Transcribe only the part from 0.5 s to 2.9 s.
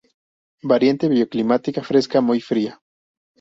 Variante bioclimática fresca-muy fría.